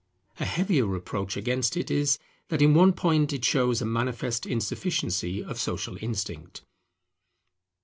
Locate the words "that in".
2.47-2.73